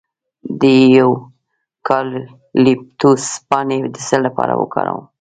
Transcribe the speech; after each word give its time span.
د 0.61 0.63
یوکالیپټوس 0.97 3.25
پاڼې 3.49 3.77
د 3.93 3.95
څه 4.07 4.17
لپاره 4.25 4.53
وکاروم؟ 4.61 5.03